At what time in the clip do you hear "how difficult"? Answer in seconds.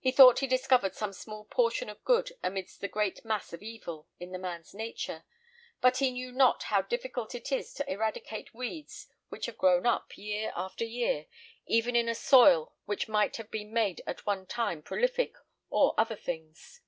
6.64-7.34